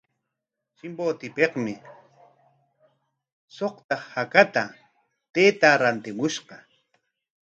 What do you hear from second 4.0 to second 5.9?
hakata taytaa